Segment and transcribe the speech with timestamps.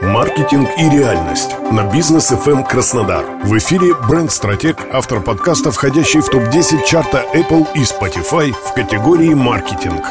[0.00, 3.24] Маркетинг и реальность на бизнес FM Краснодар.
[3.44, 10.02] В эфире бренд-стратег, автор подкаста, входящий в топ-10 чарта Apple и Spotify в категории маркетинг.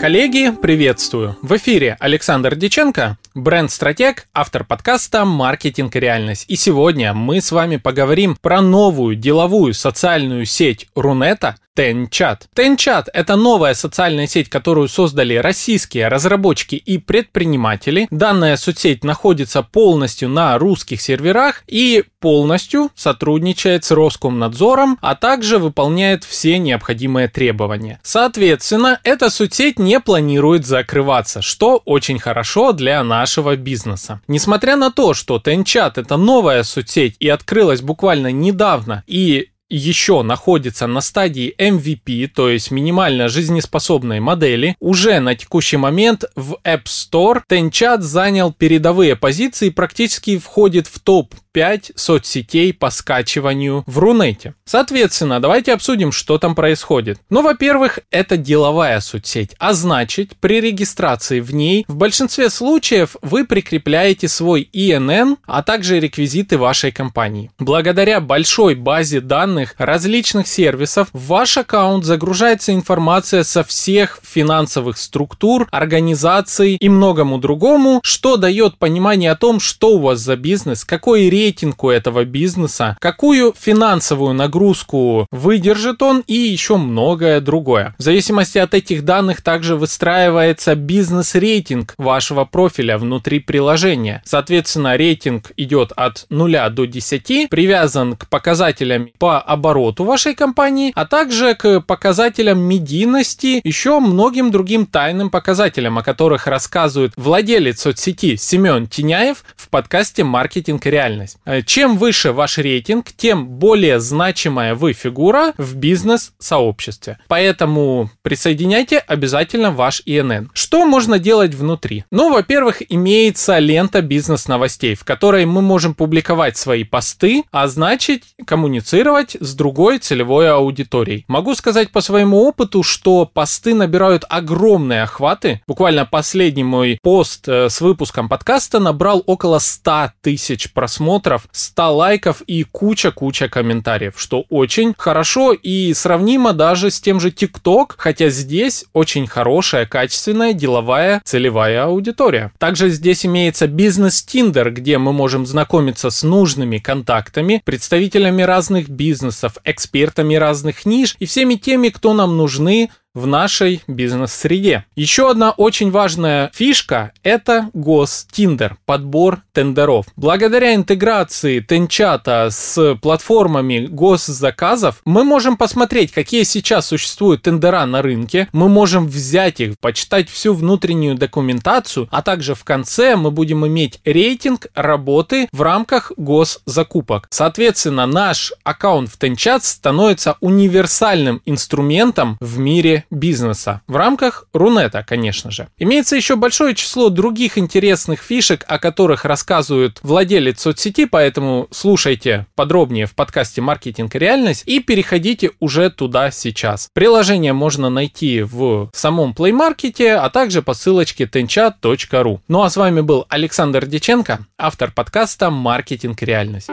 [0.00, 1.36] Коллеги, приветствую!
[1.42, 6.44] В эфире Александр Диченко, бренд-стратег, автор подкаста «Маркетинг и реальность».
[6.48, 12.48] И сегодня мы с вами поговорим про новую деловую социальную сеть Рунета– Тенчат.
[12.54, 18.08] Тенчат– это новая социальная сеть, которую создали российские разработчики и предприниматели.
[18.10, 26.24] Данная соцсеть находится полностью на русских серверах и полностью сотрудничает с Роскомнадзором, а также выполняет
[26.24, 28.00] все необходимые требования.
[28.02, 34.20] Соответственно, эта соцсеть не планирует закрываться, что очень хорошо для нашего бизнеса.
[34.26, 40.86] Несмотря на то, что Тенчат– это новая соцсеть и открылась буквально недавно, и еще находится
[40.86, 47.42] на стадии MVP, то есть минимально жизнеспособной модели, уже на текущий момент в App Store
[47.48, 54.54] Tenchat занял передовые позиции и практически входит в топ 5 соцсетей по скачиванию в Рунете.
[54.64, 57.18] Соответственно, давайте обсудим, что там происходит.
[57.30, 63.44] Ну, во-первых, это деловая соцсеть, а значит, при регистрации в ней в большинстве случаев вы
[63.44, 67.50] прикрепляете свой ИНН, а также реквизиты вашей компании.
[67.58, 75.68] Благодаря большой базе данных различных сервисов в ваш аккаунт загружается информация со всех финансовых структур,
[75.70, 81.28] организаций и многому другому, что дает понимание о том, что у вас за бизнес, какой
[81.28, 87.94] рейтинг у этого бизнеса, какую финансовую нагрузку выдержит он и еще многое другое.
[87.98, 94.22] В зависимости от этих данных также выстраивается бизнес-рейтинг вашего профиля внутри приложения.
[94.24, 101.06] Соответственно, рейтинг идет от 0 до 10, привязан к показателям по обороту вашей компании, а
[101.06, 108.86] также к показателям медийности, еще многим другим тайным показателям, о которых рассказывает владелец соцсети Семен
[108.86, 111.38] Тиняев в подкасте «Маркетинг и реальность».
[111.46, 117.18] Э, чем выше ваш рейтинг, тем более значимая вы фигура в бизнес-сообществе.
[117.26, 120.50] Поэтому присоединяйте обязательно ваш ИНН.
[120.52, 122.04] Что можно делать внутри?
[122.10, 129.37] Ну, во-первых, имеется лента бизнес-новостей, в которой мы можем публиковать свои посты, а значит коммуницировать
[129.40, 131.24] с другой целевой аудиторией.
[131.28, 135.62] Могу сказать по своему опыту, что посты набирают огромные охваты.
[135.66, 141.96] Буквально последний мой пост э, с выпуском подкаста набрал около 100 тысяч просмотров просмотров, 100
[141.96, 148.30] лайков и куча-куча комментариев, что очень хорошо и сравнимо даже с тем же TikTok, хотя
[148.30, 152.52] здесь очень хорошая, качественная, деловая, целевая аудитория.
[152.58, 159.27] Также здесь имеется бизнес Tinder, где мы можем знакомиться с нужными контактами, представителями разных бизнесов,
[159.64, 164.84] экспертами разных ниш и всеми теми, кто нам нужны в нашей бизнес-среде.
[164.94, 170.06] Еще одна очень важная фишка– это гостиндер, подбор тендеров.
[170.16, 178.48] Благодаря интеграции Тенчата с платформами госзаказов мы можем посмотреть, какие сейчас существуют тендера на рынке,
[178.52, 184.00] мы можем взять их, почитать всю внутреннюю документацию, а также в конце мы будем иметь
[184.04, 187.26] рейтинг работы в рамках госзакупок.
[187.30, 193.82] Соответственно, наш аккаунт в Тенчат становится универсальным инструментом в мире бизнеса.
[193.86, 195.68] В рамках Рунета, конечно же.
[195.78, 203.06] Имеется еще большое число других интересных фишек, о которых рассказывает владелец соцсети, поэтому слушайте подробнее
[203.06, 206.88] в подкасте «Маркетинг и реальность» и переходите уже туда сейчас.
[206.92, 212.40] Приложение можно найти в самом Play Market, а также по ссылочке tenchat.ru.
[212.48, 216.68] Ну а с вами был Александр Деченко, автор подкаста «Маркетинг и реальность».